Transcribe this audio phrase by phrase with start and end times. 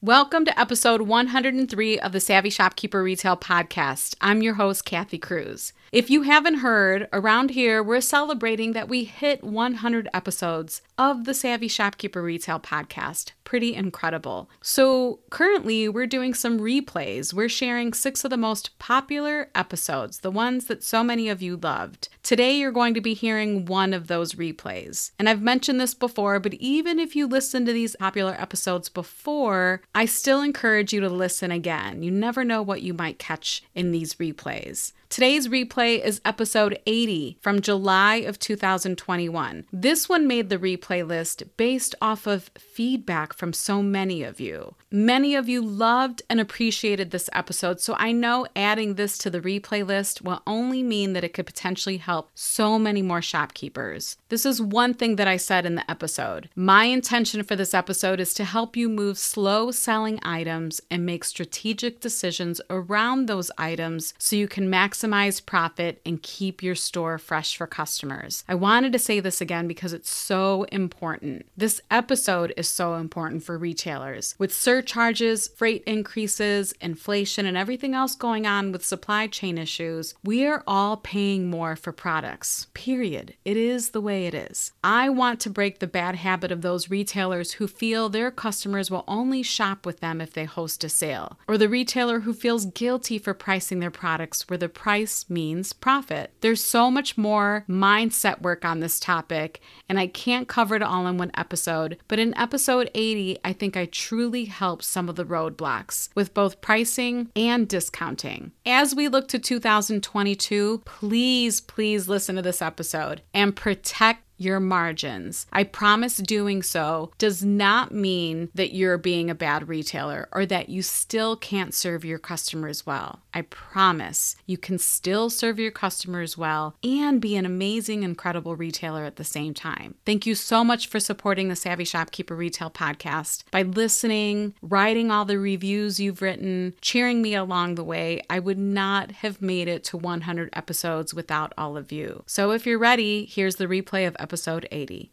[0.00, 4.14] Welcome to episode 103 of the Savvy Shopkeeper Retail Podcast.
[4.20, 5.72] I'm your host, Kathy Cruz.
[5.90, 11.32] If you haven't heard, around here we're celebrating that we hit 100 episodes of the
[11.32, 13.32] Savvy Shopkeeper Retail Podcast.
[13.44, 14.50] Pretty incredible.
[14.60, 17.32] So, currently, we're doing some replays.
[17.32, 21.56] We're sharing six of the most popular episodes, the ones that so many of you
[21.56, 22.10] loved.
[22.22, 25.12] Today, you're going to be hearing one of those replays.
[25.18, 29.80] And I've mentioned this before, but even if you listen to these popular episodes before,
[29.94, 32.02] I still encourage you to listen again.
[32.02, 34.92] You never know what you might catch in these replays.
[35.10, 39.64] Today's replay is episode 80 from July of 2021.
[39.72, 44.74] This one made the replay list based off of feedback from so many of you.
[44.90, 49.40] Many of you loved and appreciated this episode, so I know adding this to the
[49.40, 54.18] replay list will only mean that it could potentially help so many more shopkeepers.
[54.28, 56.50] This is one thing that I said in the episode.
[56.54, 61.24] My intention for this episode is to help you move slow selling items and make
[61.24, 67.18] strategic decisions around those items so you can maximize maximize profit and keep your store
[67.18, 68.44] fresh for customers.
[68.48, 71.46] I wanted to say this again because it's so important.
[71.56, 74.34] This episode is so important for retailers.
[74.38, 80.46] With surcharges, freight increases, inflation, and everything else going on with supply chain issues, we
[80.46, 82.66] are all paying more for products.
[82.74, 83.34] Period.
[83.44, 84.72] It is the way it is.
[84.82, 89.04] I want to break the bad habit of those retailers who feel their customers will
[89.06, 93.18] only shop with them if they host a sale, or the retailer who feels guilty
[93.18, 96.32] for pricing their products where the price means profit.
[96.40, 101.06] There's so much more mindset work on this topic, and I can't cover it all
[101.06, 101.98] in one episode.
[102.08, 106.62] But in episode 80, I think I truly helped some of the roadblocks with both
[106.62, 108.52] pricing and discounting.
[108.64, 115.46] As we look to 2022, please, please listen to this episode and protect your margins.
[115.52, 120.68] I promise doing so does not mean that you're being a bad retailer or that
[120.68, 123.20] you still can't serve your customers well.
[123.38, 129.04] I promise you can still serve your customers well and be an amazing, incredible retailer
[129.04, 129.94] at the same time.
[130.04, 135.24] Thank you so much for supporting the Savvy Shopkeeper Retail Podcast by listening, writing all
[135.24, 138.20] the reviews you've written, cheering me along the way.
[138.28, 142.24] I would not have made it to 100 episodes without all of you.
[142.26, 145.12] So if you're ready, here's the replay of episode 80.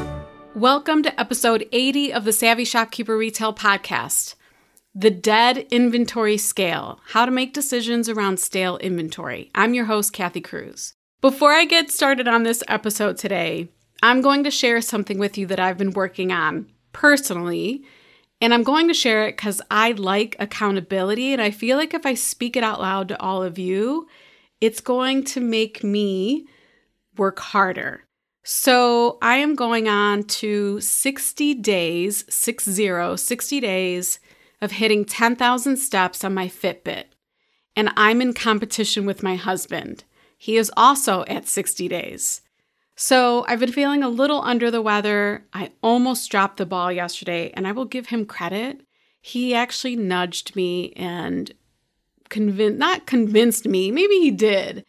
[0.61, 4.35] Welcome to episode 80 of the Savvy Shopkeeper Retail Podcast.
[4.93, 9.49] The Dead Inventory Scale How to Make Decisions Around Stale Inventory.
[9.55, 10.93] I'm your host, Kathy Cruz.
[11.19, 13.69] Before I get started on this episode today,
[14.03, 17.83] I'm going to share something with you that I've been working on personally.
[18.39, 21.33] And I'm going to share it because I like accountability.
[21.33, 24.07] And I feel like if I speak it out loud to all of you,
[24.61, 26.45] it's going to make me
[27.17, 28.05] work harder.
[28.43, 34.19] So I am going on to 60 days, 60, 60 days
[34.61, 37.05] of hitting 10,000 steps on my Fitbit.
[37.75, 40.03] And I'm in competition with my husband.
[40.37, 42.41] He is also at 60 days.
[42.95, 45.45] So I've been feeling a little under the weather.
[45.53, 48.81] I almost dropped the ball yesterday, and I will give him credit.
[49.21, 51.53] He actually nudged me and
[52.29, 54.83] convinced, not convinced me, maybe he did,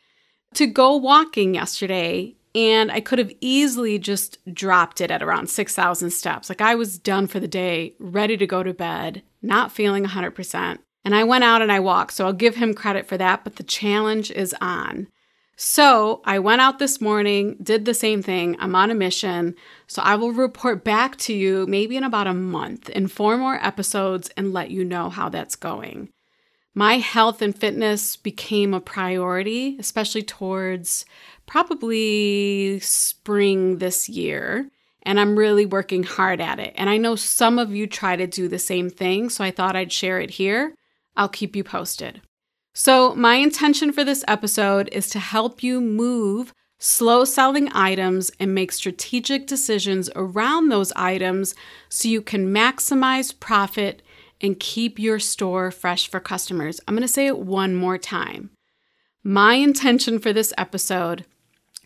[0.54, 6.10] to go walking yesterday and I could have easily just dropped it at around 6,000
[6.10, 6.48] steps.
[6.48, 10.78] Like I was done for the day, ready to go to bed, not feeling 100%.
[11.04, 13.56] And I went out and I walked, so I'll give him credit for that, but
[13.56, 15.08] the challenge is on.
[15.56, 18.56] So I went out this morning, did the same thing.
[18.58, 19.54] I'm on a mission.
[19.86, 23.56] So I will report back to you maybe in about a month in four more
[23.64, 26.08] episodes and let you know how that's going
[26.74, 31.04] my health and fitness became a priority, especially towards
[31.52, 34.70] probably spring this year.
[35.02, 36.72] And I'm really working hard at it.
[36.76, 39.76] And I know some of you try to do the same thing, so I thought
[39.76, 40.74] I'd share it here.
[41.14, 42.22] I'll keep you posted.
[42.72, 48.54] So, my intention for this episode is to help you move slow selling items and
[48.54, 51.54] make strategic decisions around those items
[51.90, 54.00] so you can maximize profit
[54.40, 56.80] and keep your store fresh for customers.
[56.88, 58.52] I'm going to say it one more time.
[59.22, 61.26] My intention for this episode,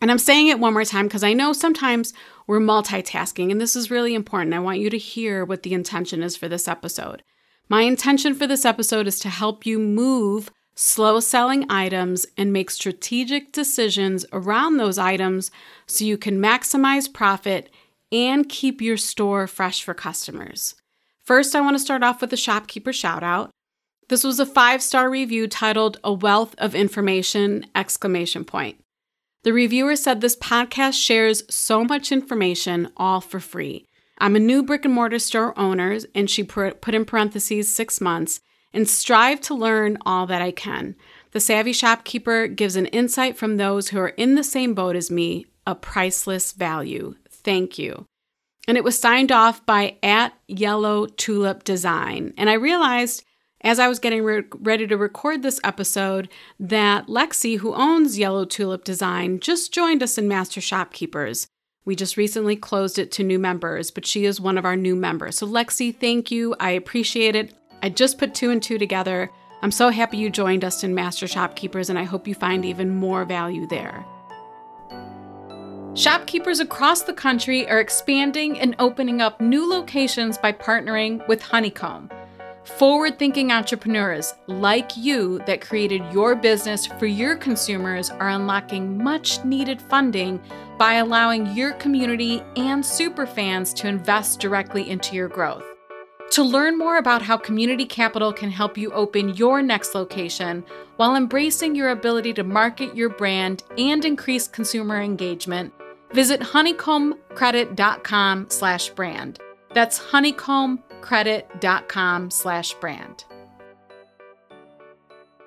[0.01, 2.13] and I'm saying it one more time because I know sometimes
[2.47, 4.55] we're multitasking, and this is really important.
[4.55, 7.23] I want you to hear what the intention is for this episode.
[7.69, 12.71] My intention for this episode is to help you move slow selling items and make
[12.71, 15.51] strategic decisions around those items
[15.87, 17.71] so you can maximize profit
[18.13, 20.75] and keep your store fresh for customers.
[21.25, 23.51] First, I want to start off with a shopkeeper shout out.
[24.09, 28.79] This was a five-star review titled A Wealth of Information exclamation point.
[29.47, 33.87] The reviewer said this podcast shares so much information all for free.
[34.19, 38.41] I'm a new brick and mortar store owner, and she put in parentheses six months,
[38.73, 40.97] and strive to learn all that I can.
[41.31, 45.13] The Savvy Shopkeeper gives an insight from those who are in the same boat as
[45.13, 47.15] me, a priceless value.
[47.31, 48.05] Thank you
[48.67, 52.35] and it was signed off by at Yellow Tulip Design.
[52.37, 53.25] And I realized
[53.67, 56.29] as I was getting re- ready to record this episode
[56.61, 61.49] that Lexi, who owns Yellow Tulip Design, just joined us in Master Shopkeepers.
[61.85, 64.95] We just recently closed it to new members, but she is one of our new
[64.95, 65.39] members.
[65.39, 66.55] So, Lexi, thank you.
[66.61, 67.55] I appreciate it.
[67.83, 69.31] I just put two and two together.
[69.63, 72.95] I'm so happy you joined us in Master Shopkeepers, and I hope you find even
[72.95, 74.07] more value there.
[75.95, 82.11] Shopkeepers across the country are expanding and opening up new locations by partnering with Honeycomb.
[82.67, 89.43] Forward thinking entrepreneurs like you that created your business for your consumers are unlocking much
[89.45, 90.41] needed funding
[90.79, 95.65] by allowing your community and superfans to invest directly into your growth.
[96.33, 100.65] To learn more about how community capital can help you open your next location
[100.97, 105.73] while embracing your ability to market your brand and increase consumer engagement,
[106.13, 109.41] Visit honeycombcredit.com slash brand.
[111.07, 113.25] Honeycombcredit.com slash brand.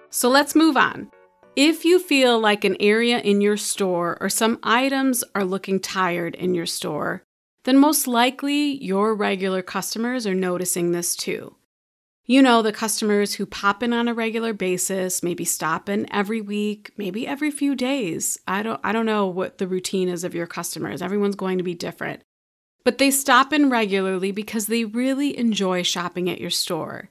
[0.10, 1.12] So let's move on.
[1.56, 6.36] If you feel like an area in your store or some items are looking tired
[6.36, 7.24] in your store,
[7.64, 11.56] then most likely your regular customers are noticing this too.
[12.26, 16.42] You know, the customers who pop in on a regular basis, maybe stop in every
[16.42, 18.38] week, maybe every few days.
[18.48, 21.02] I don't I don't know what the routine is of your customers.
[21.02, 22.22] Everyone's going to be different.
[22.84, 27.10] But they stop in regularly because they really enjoy shopping at your store.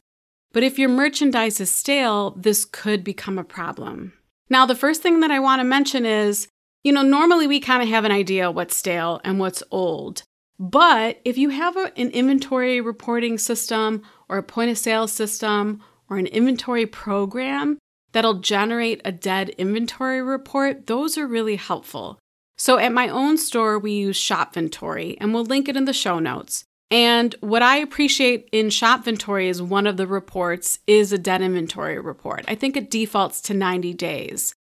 [0.53, 4.15] But if your merchandise is stale, this could become a problem.
[4.51, 6.49] Now, the first thing that I want to mention is,
[6.83, 10.23] you know, normally we kind of have an idea what's stale and what's old.
[10.59, 15.83] But if you have a, an inventory reporting system or a point of sale system
[16.09, 17.79] or an inventory program
[18.13, 22.19] that'll generate a dead inventory report, those are really helpful.
[22.59, 26.19] So at my own store, we use Shopventory, and we'll link it in the show
[26.19, 26.65] notes.
[26.91, 31.99] And what I appreciate in Shopventory is one of the reports is a dead inventory
[31.99, 32.45] report.
[32.49, 34.55] I think it defaults to 90 days.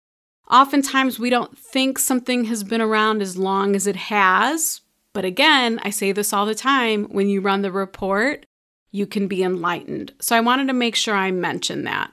[0.50, 5.80] Oftentimes, we don't think something has been around as long as it has, but again,
[5.82, 8.46] I say this all the time when you run the report,
[8.90, 10.12] you can be enlightened.
[10.20, 12.12] So I wanted to make sure I mention that.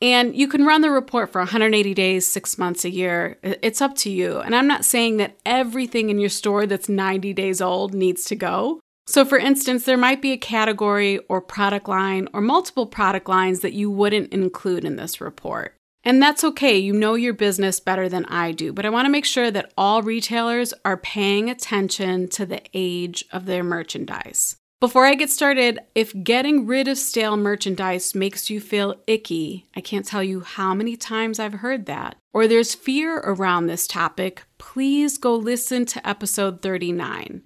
[0.00, 3.38] And you can run the report for 180 days, six months, a year.
[3.42, 4.38] It's up to you.
[4.38, 8.36] And I'm not saying that everything in your store that's 90 days old needs to
[8.36, 8.80] go.
[9.06, 13.60] So, for instance, there might be a category or product line or multiple product lines
[13.60, 15.76] that you wouldn't include in this report.
[16.04, 16.76] And that's okay.
[16.76, 18.72] You know your business better than I do.
[18.72, 23.24] But I want to make sure that all retailers are paying attention to the age
[23.32, 24.56] of their merchandise.
[24.80, 29.80] Before I get started, if getting rid of stale merchandise makes you feel icky, I
[29.80, 34.44] can't tell you how many times I've heard that, or there's fear around this topic,
[34.58, 37.42] please go listen to episode 39.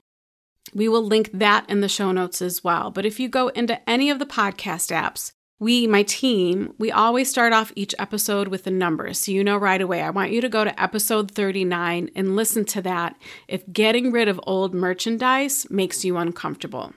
[0.74, 2.90] We will link that in the show notes as well.
[2.90, 5.30] But if you go into any of the podcast apps,
[5.60, 9.12] we, my team, we always start off each episode with a number.
[9.12, 10.02] So you know right away.
[10.02, 13.16] I want you to go to episode 39 and listen to that
[13.48, 16.94] if getting rid of old merchandise makes you uncomfortable.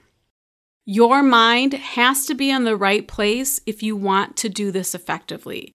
[0.84, 4.96] Your mind has to be in the right place if you want to do this
[4.96, 5.72] effectively.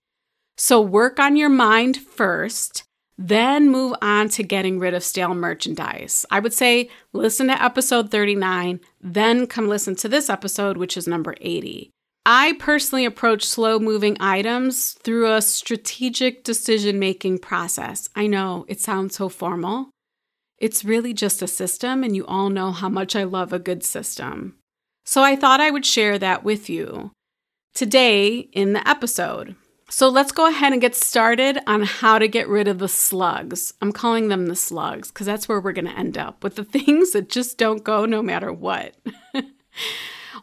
[0.57, 2.83] So work on your mind first,
[3.17, 6.25] then move on to getting rid of stale merchandise.
[6.29, 11.07] I would say listen to episode 39, then come listen to this episode, which is
[11.07, 11.89] number 80.
[12.25, 18.09] I personally approach slow moving items through a strategic decision making process.
[18.13, 19.89] I know it sounds so formal.
[20.57, 23.85] It's really just a system, and you all know how much I love a good
[23.85, 24.56] system.
[25.07, 27.11] So I thought I would share that with you
[27.73, 29.55] today in the episode.
[29.89, 33.73] So let's go ahead and get started on how to get rid of the slugs.
[33.81, 36.63] I'm calling them the slugs because that's where we're going to end up with the
[36.79, 38.95] things that just don't go no matter what.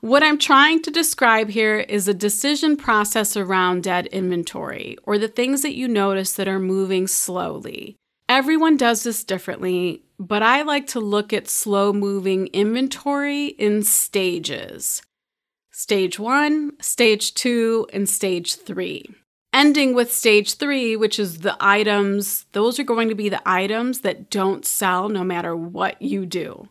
[0.00, 5.28] What I'm trying to describe here is a decision process around dead inventory or the
[5.28, 7.97] things that you notice that are moving slowly.
[8.28, 15.02] Everyone does this differently, but I like to look at slow moving inventory in stages.
[15.71, 19.04] stage one, stage two, and stage three.
[19.52, 24.00] Ending with stage three, which is the items, those are going to be the items
[24.00, 26.69] that don't sell no matter what you do.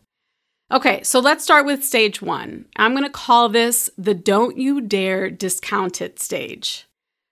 [0.72, 2.64] Okay, so let's start with stage one.
[2.76, 6.86] I'm going to call this the don't you dare discount it stage.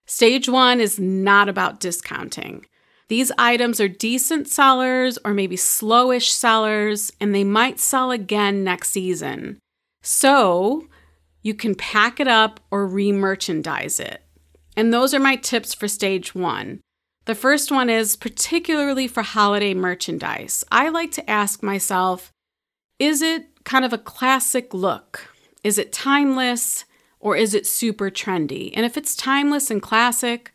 [0.07, 2.67] Stage one is not about discounting.
[3.09, 8.91] These items are decent sellers or maybe slowish sellers, and they might sell again next
[8.91, 9.59] season.
[10.03, 10.89] So
[11.43, 14.23] you can pack it up or re merchandise it.
[14.77, 16.81] And those are my tips for stage one.
[17.25, 20.65] The first one is particularly for holiday merchandise.
[20.73, 22.33] I like to ask myself
[22.99, 25.29] is it kind of a classic look?
[25.65, 26.85] Is it timeless
[27.21, 28.73] or is it super trendy?
[28.75, 30.53] And if it's timeless and classic,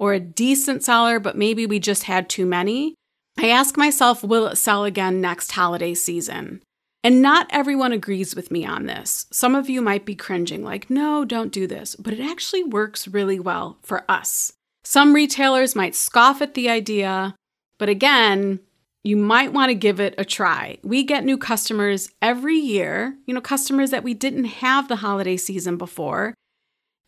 [0.00, 2.94] or a decent seller, but maybe we just had too many,
[3.38, 6.62] I ask myself, will it sell again next holiday season?
[7.04, 9.26] And not everyone agrees with me on this.
[9.30, 13.08] Some of you might be cringing, like, no, don't do this, but it actually works
[13.08, 14.52] really well for us.
[14.84, 17.34] Some retailers might scoff at the idea,
[17.78, 18.60] but again,
[19.02, 20.78] you might want to give it a try.
[20.82, 25.38] We get new customers every year, you know, customers that we didn't have the holiday
[25.38, 26.34] season before.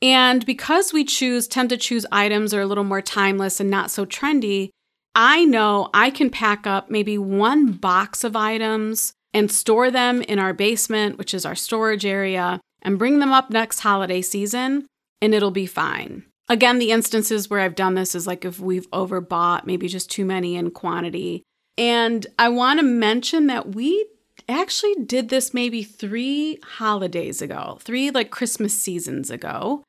[0.02, 3.71] And because we choose tend to choose items that are a little more timeless and
[3.71, 4.71] not so trendy,
[5.14, 10.38] I know I can pack up maybe one box of items and store them in
[10.38, 14.87] our basement, which is our storage area, and bring them up next holiday season,
[15.21, 16.25] and it'll be fine.
[16.49, 20.25] Again, the instances where I've done this is like if we've overbought, maybe just too
[20.25, 21.44] many in quantity.
[21.78, 24.06] And I want to mention that we
[24.49, 29.85] actually did this maybe three holidays ago, three like Christmas seasons ago.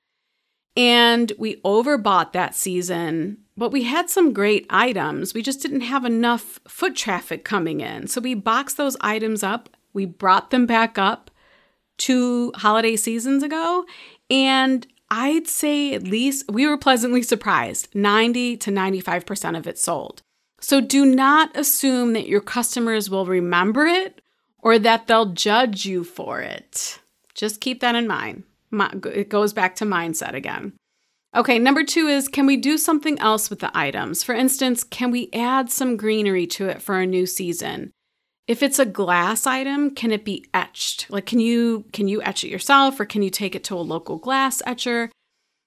[0.75, 5.33] And we overbought that season, but we had some great items.
[5.33, 8.07] We just didn't have enough foot traffic coming in.
[8.07, 11.29] So we boxed those items up, we brought them back up
[11.97, 13.85] two holiday seasons ago.
[14.31, 20.23] And I'd say at least we were pleasantly surprised 90 to 95% of it sold.
[20.59, 24.21] So do not assume that your customers will remember it
[24.57, 26.99] or that they'll judge you for it.
[27.35, 28.43] Just keep that in mind
[28.81, 30.73] it goes back to mindset again.
[31.35, 34.23] Okay, number two is can we do something else with the items?
[34.23, 37.91] For instance, can we add some greenery to it for a new season?
[38.47, 41.09] If it's a glass item, can it be etched?
[41.09, 43.77] Like can you can you etch it yourself or can you take it to a
[43.77, 45.09] local glass etcher?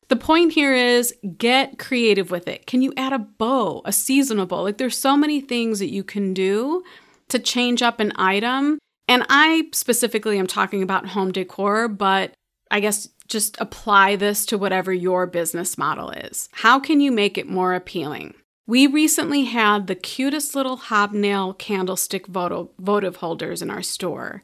[0.09, 2.67] The point here is get creative with it.
[2.67, 4.63] Can you add a bow, a seasonal bow?
[4.63, 6.85] Like there's so many things that you can do
[7.29, 8.79] to change up an item.
[9.09, 12.35] And I specifically am talking about home decor, but
[12.70, 16.49] I guess just apply this to whatever your business model is.
[16.52, 18.35] How can you make it more appealing?
[18.66, 24.42] We recently had the cutest little hobnail candlestick votive holders in our store,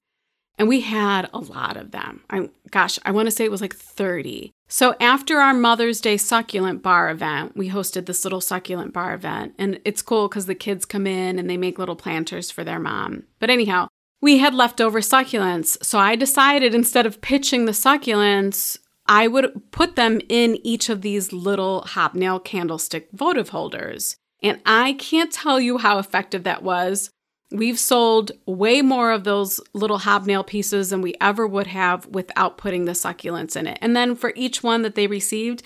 [0.58, 2.22] and we had a lot of them.
[2.30, 4.52] I, gosh, I want to say it was like 30.
[4.68, 9.54] So after our Mother's Day succulent bar event, we hosted this little succulent bar event,
[9.58, 12.78] and it's cool because the kids come in and they make little planters for their
[12.78, 13.24] mom.
[13.40, 13.88] But anyhow,
[14.22, 15.84] we had leftover succulents.
[15.84, 21.02] So I decided instead of pitching the succulents, I would put them in each of
[21.02, 24.16] these little hobnail candlestick votive holders.
[24.42, 27.10] And I can't tell you how effective that was.
[27.50, 32.56] We've sold way more of those little hobnail pieces than we ever would have without
[32.56, 33.76] putting the succulents in it.
[33.82, 35.62] And then for each one that they received,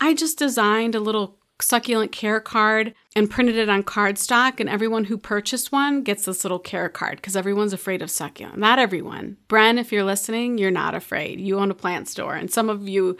[0.00, 4.60] I just designed a little succulent care card and printed it on cardstock.
[4.60, 8.58] And everyone who purchased one gets this little care card because everyone's afraid of succulent.
[8.58, 9.36] Not everyone.
[9.48, 11.40] Bren, if you're listening, you're not afraid.
[11.40, 12.34] You own a plant store.
[12.34, 13.16] And some of you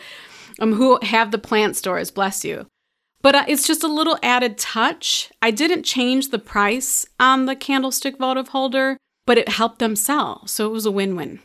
[0.59, 2.67] um, who have the plant stores, bless you.
[3.23, 5.31] But uh, it's just a little added touch.
[5.43, 10.47] I didn't change the price on the candlestick votive holder, but it helped them sell.
[10.47, 11.41] So it was a win win.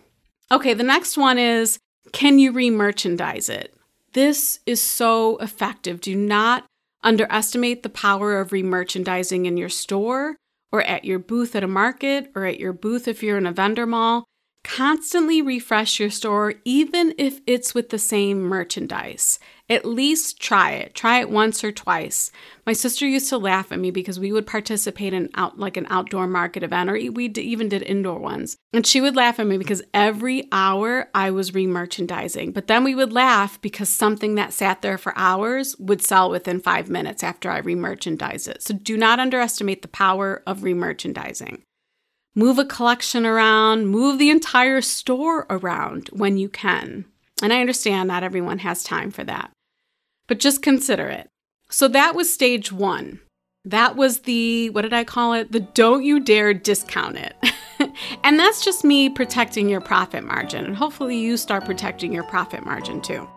[0.52, 1.80] Okay, the next one is
[2.12, 3.76] can you re merchandise it?
[4.14, 6.00] This is so effective.
[6.00, 6.66] Do not
[7.06, 10.36] underestimate the power of remerchandising in your store
[10.72, 13.52] or at your booth at a market or at your booth if you're in a
[13.54, 14.26] vendor mall.
[14.66, 19.40] Constantly refresh your store, even if it's with the same merchandise.
[19.68, 20.94] At least try it.
[20.94, 22.32] Try it once or twice.
[22.68, 25.88] My sister used to laugh at me because we would participate in out like an
[25.90, 29.58] outdoor market event, or we even did indoor ones, and she would laugh at me
[29.58, 32.54] because every hour I was remerchandising.
[32.54, 36.60] But then we would laugh because something that sat there for hours would sell within
[36.60, 38.62] five minutes after I remerchandise it.
[38.62, 41.62] So do not underestimate the power of remerchandising
[42.36, 47.06] move a collection around, move the entire store around when you can.
[47.42, 49.52] And I understand not everyone has time for that,
[50.28, 51.30] but just consider it.
[51.70, 53.20] So that was stage one.
[53.64, 55.52] That was the, what did I call it?
[55.52, 57.36] The don't you dare discount it.
[58.24, 62.64] and that's just me protecting your profit margin, and hopefully you start protecting your profit
[62.64, 63.28] margin too.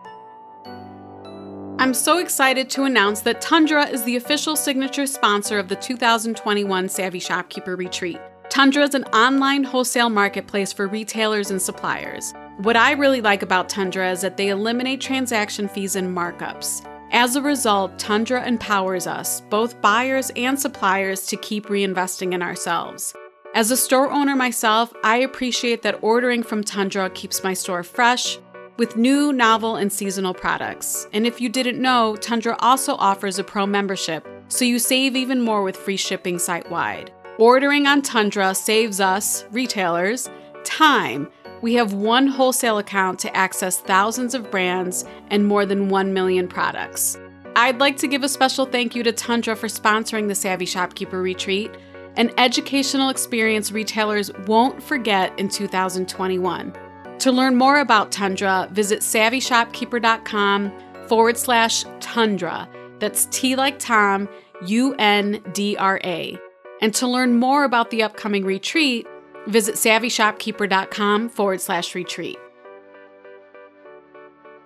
[1.79, 6.89] I'm so excited to announce that Tundra is the official signature sponsor of the 2021
[6.89, 8.19] Savvy Shopkeeper Retreat.
[8.49, 12.33] Tundra is an online wholesale marketplace for retailers and suppliers.
[12.57, 16.83] What I really like about Tundra is that they eliminate transaction fees and markups.
[17.11, 23.13] As a result, Tundra empowers us, both buyers and suppliers, to keep reinvesting in ourselves.
[23.53, 28.39] As a store owner myself, I appreciate that ordering from Tundra keeps my store fresh
[28.77, 31.07] with new, novel, and seasonal products.
[31.13, 35.39] And if you didn't know, Tundra also offers a pro membership, so you save even
[35.39, 37.11] more with free shipping site wide.
[37.39, 40.29] Ordering on Tundra saves us, retailers,
[40.63, 41.27] time.
[41.61, 46.47] We have one wholesale account to access thousands of brands and more than 1 million
[46.47, 47.17] products.
[47.55, 51.21] I'd like to give a special thank you to Tundra for sponsoring the Savvy Shopkeeper
[51.21, 51.71] Retreat
[52.19, 56.73] an educational experience retailers won't forget in 2021.
[57.19, 60.73] To learn more about Tundra, visit savvyshopkeeper.com
[61.07, 62.67] forward slash Tundra.
[62.99, 64.27] That's T like Tom,
[64.65, 66.37] U N D R A.
[66.81, 69.07] And to learn more about the upcoming retreat,
[69.47, 72.37] visit savvyshopkeeper.com forward slash retreat.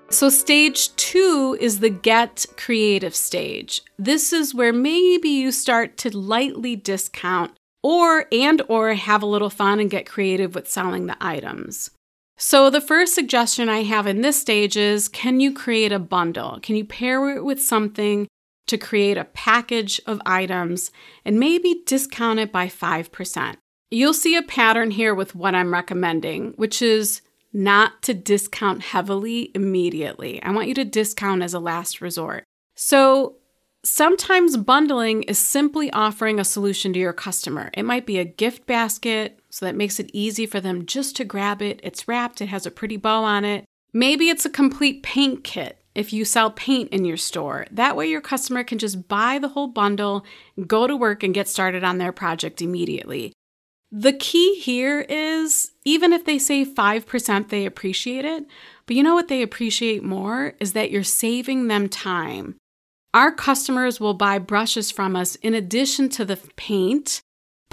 [0.10, 3.82] So, stage two is the get creative stage.
[3.98, 9.50] This is where maybe you start to lightly discount or and or have a little
[9.50, 11.91] fun and get creative with selling the items.
[12.38, 16.60] So the first suggestion I have in this stage is can you create a bundle?
[16.62, 18.27] Can you pair it with something
[18.67, 20.91] to create a package of items
[21.25, 23.55] and maybe discount it by 5%?
[23.91, 27.22] You'll see a pattern here with what I'm recommending, which is
[27.53, 30.41] not to discount heavily immediately.
[30.41, 32.43] I want you to discount as a last resort.
[32.75, 33.36] So,
[33.84, 37.70] sometimes bundling is simply offering a solution to your customer.
[37.74, 41.25] It might be a gift basket, so that makes it easy for them just to
[41.25, 41.79] grab it.
[41.84, 43.65] It's wrapped, it has a pretty bow on it.
[43.93, 47.65] Maybe it's a complete paint kit if you sell paint in your store.
[47.71, 50.25] That way, your customer can just buy the whole bundle,
[50.67, 53.34] go to work, and get started on their project immediately.
[53.91, 58.45] The key here is even if they save 5%, they appreciate it.
[58.88, 62.56] But you know what they appreciate more is that you're saving them time.
[63.13, 67.21] Our customers will buy brushes from us in addition to the paint.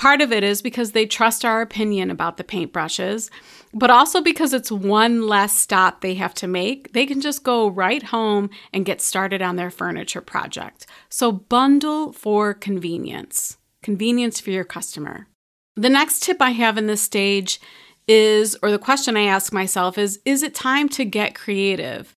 [0.01, 3.31] Part of it is because they trust our opinion about the paint brushes,
[3.75, 6.95] but also because it's one less stop they have to make.
[6.95, 10.87] They can just go right home and get started on their furniture project.
[11.11, 15.29] So, bundle for convenience, convenience for your customer.
[15.77, 17.61] The next tip I have in this stage
[18.09, 22.17] is, or the question I ask myself is, is it time to get creative?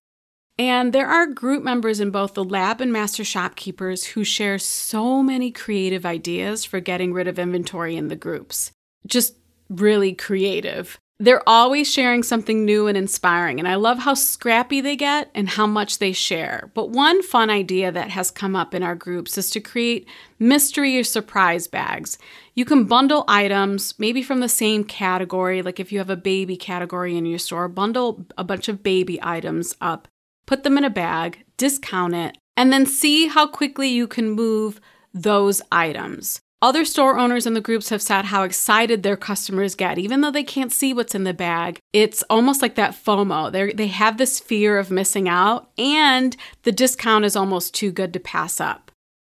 [0.58, 5.22] And there are group members in both the lab and master shopkeepers who share so
[5.22, 8.70] many creative ideas for getting rid of inventory in the groups.
[9.06, 9.36] Just
[9.68, 10.98] really creative.
[11.20, 15.48] They're always sharing something new and inspiring, and I love how scrappy they get and
[15.48, 16.72] how much they share.
[16.74, 20.08] But one fun idea that has come up in our groups is to create
[20.40, 22.18] mystery or surprise bags.
[22.54, 26.56] You can bundle items, maybe from the same category, like if you have a baby
[26.56, 30.08] category in your store, bundle a bunch of baby items up,
[30.46, 34.80] put them in a bag, discount it, and then see how quickly you can move
[35.12, 36.40] those items.
[36.64, 40.30] Other store owners in the groups have said how excited their customers get, even though
[40.30, 41.78] they can't see what's in the bag.
[41.92, 43.52] It's almost like that FOMO.
[43.52, 48.14] they they have this fear of missing out, and the discount is almost too good
[48.14, 48.90] to pass up.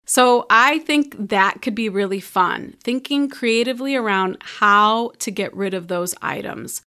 [0.06, 5.74] So I think that could be really fun, thinking creatively around how to get rid
[5.74, 6.84] of those items.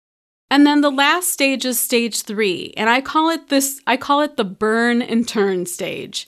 [0.50, 4.22] And then the last stage is stage three, and I call it this, I call
[4.22, 6.26] it the burn and turn stage.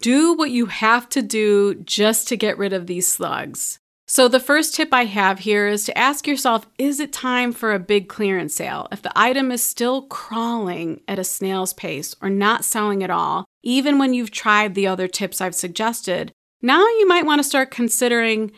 [0.00, 3.78] Do what you have to do just to get rid of these slugs.
[4.06, 7.72] So, the first tip I have here is to ask yourself is it time for
[7.72, 8.88] a big clearance sale?
[8.90, 13.44] If the item is still crawling at a snail's pace or not selling at all,
[13.62, 17.70] even when you've tried the other tips I've suggested, now you might want to start
[17.70, 18.50] considering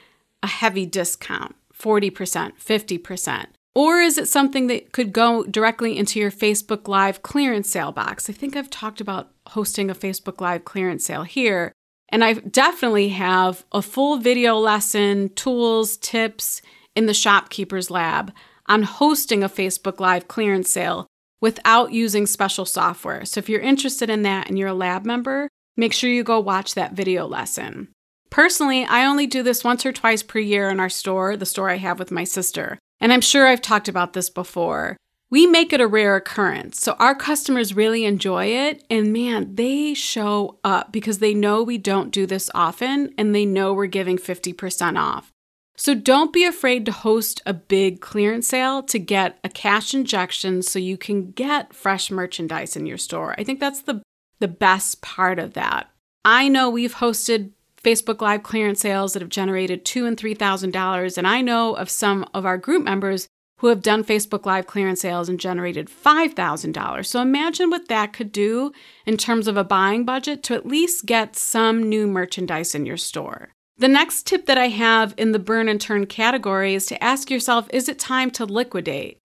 [0.42, 3.46] a heavy discount 40%, 50%.
[3.74, 8.28] Or is it something that could go directly into your Facebook Live clearance sale box?
[8.28, 11.72] I think I've talked about hosting a Facebook Live clearance sale here.
[12.10, 16.60] And I definitely have a full video lesson, tools, tips
[16.94, 18.32] in the Shopkeepers Lab
[18.66, 21.06] on hosting a Facebook Live clearance sale
[21.40, 23.24] without using special software.
[23.24, 26.38] So if you're interested in that and you're a lab member, make sure you go
[26.38, 27.88] watch that video lesson.
[28.28, 31.70] Personally, I only do this once or twice per year in our store, the store
[31.70, 32.78] I have with my sister.
[33.02, 34.96] And I'm sure I've talked about this before.
[35.28, 36.80] We make it a rare occurrence.
[36.80, 38.84] So our customers really enjoy it.
[38.88, 43.44] And man, they show up because they know we don't do this often and they
[43.44, 45.32] know we're giving 50% off.
[45.74, 50.62] So don't be afraid to host a big clearance sale to get a cash injection
[50.62, 53.34] so you can get fresh merchandise in your store.
[53.36, 54.02] I think that's the
[54.38, 55.88] the best part of that.
[56.24, 57.52] I know we've hosted
[57.84, 61.74] Facebook Live clearance sales that have generated two and three thousand dollars, and I know
[61.74, 63.26] of some of our group members
[63.58, 67.08] who have done Facebook Live clearance sales and generated five thousand dollars.
[67.10, 68.72] So imagine what that could do
[69.04, 72.96] in terms of a buying budget to at least get some new merchandise in your
[72.96, 73.50] store.
[73.78, 77.30] The next tip that I have in the burn and turn category is to ask
[77.30, 79.18] yourself is it time to liquidate?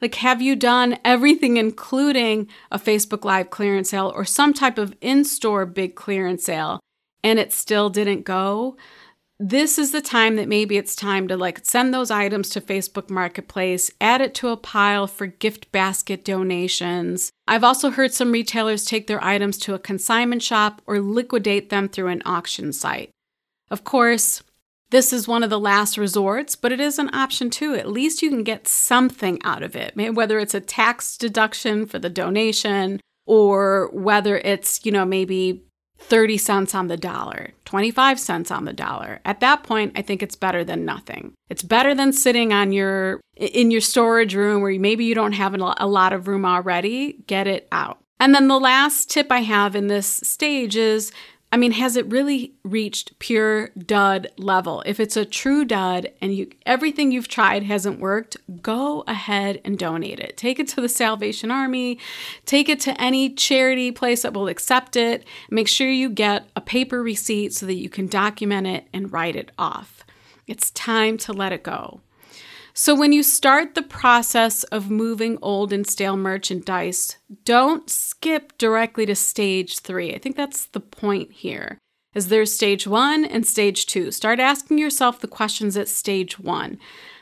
[0.00, 4.94] Like, have you done everything, including a Facebook Live clearance sale or some type of
[5.00, 6.80] in store big clearance sale,
[7.24, 8.76] and it still didn't go?
[9.40, 13.10] This is the time that maybe it's time to like send those items to Facebook
[13.10, 17.32] Marketplace, add it to a pile for gift basket donations.
[17.48, 21.88] I've also heard some retailers take their items to a consignment shop or liquidate them
[21.88, 23.10] through an auction site.
[23.72, 24.44] Of course,
[24.90, 27.74] this is one of the last resorts, but it is an option too.
[27.74, 31.98] At least you can get something out of it, whether it's a tax deduction for
[31.98, 35.64] the donation or whether it's, you know, maybe
[36.06, 39.20] 30 cents on the dollar, 25 cents on the dollar.
[39.24, 41.32] At that point, I think it's better than nothing.
[41.48, 45.54] It's better than sitting on your in your storage room where maybe you don't have
[45.54, 47.18] a lot of room already.
[47.26, 47.98] Get it out.
[48.20, 51.10] And then the last tip I have in this stage is
[51.54, 54.82] I mean, has it really reached pure dud level?
[54.86, 59.78] If it's a true dud and you everything you've tried hasn't worked, go ahead and
[59.78, 60.36] donate it.
[60.36, 62.00] Take it to the Salvation Army,
[62.44, 65.24] take it to any charity place that will accept it.
[65.48, 69.36] Make sure you get a paper receipt so that you can document it and write
[69.36, 70.04] it off.
[70.48, 72.00] It's time to let it go.
[72.76, 79.06] So, when you start the process of moving old and stale merchandise, don't skip directly
[79.06, 80.12] to stage three.
[80.12, 81.78] I think that's the point here.
[82.14, 84.10] Is there's stage one and stage two.
[84.10, 86.78] Start asking yourself the questions at stage one.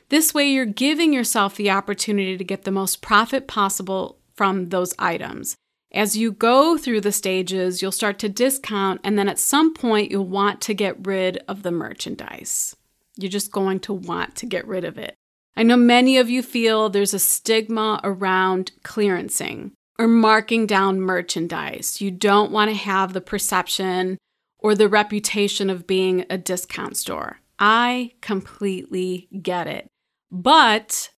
[0.08, 4.94] This way, you're giving yourself the opportunity to get the most profit possible from those
[4.98, 5.54] items.
[5.92, 10.10] As you go through the stages, you'll start to discount, and then at some point,
[10.10, 12.74] you'll want to get rid of the merchandise.
[13.18, 15.14] You're just going to want to get rid of it.
[15.56, 22.00] I know many of you feel there's a stigma around clearancing or marking down merchandise.
[22.00, 24.18] You don't want to have the perception
[24.58, 27.40] or the reputation of being a discount store.
[27.58, 29.88] I completely get it.
[30.30, 31.10] But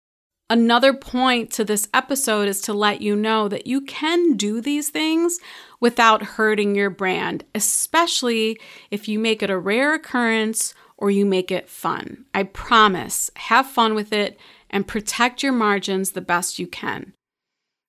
[0.50, 4.90] another point to this episode is to let you know that you can do these
[4.90, 5.38] things
[5.78, 8.58] without hurting your brand, especially
[8.90, 12.24] if you make it a rare occurrence or you make it fun.
[12.34, 14.38] I promise, have fun with it
[14.70, 17.12] and protect your margins the best you can.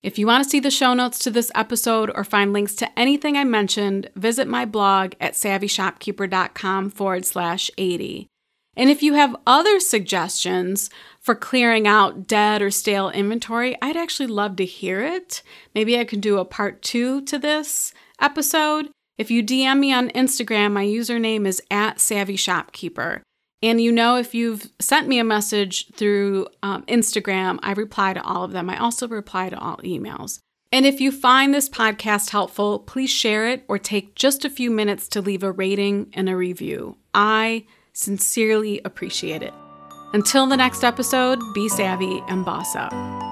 [0.03, 2.99] If you want to see the show notes to this episode or find links to
[2.99, 8.27] anything I mentioned, visit my blog at savvyshopkeeper.com forward slash 80.
[8.77, 10.89] And if you have other suggestions
[11.21, 15.41] for clearing out dead or stale inventory, I'd actually love to hear it.
[15.73, 18.89] Maybe I can do a part two to this episode.
[19.17, 23.23] If you DM me on Instagram, my username is at Savvy Shopkeeper.
[23.63, 28.21] And you know, if you've sent me a message through um, Instagram, I reply to
[28.21, 28.69] all of them.
[28.69, 30.39] I also reply to all emails.
[30.71, 34.69] And if you find this podcast helpful, please share it or take just a few
[34.69, 36.97] minutes to leave a rating and a review.
[37.13, 39.53] I sincerely appreciate it.
[40.13, 43.24] Until the next episode, be savvy and boss up.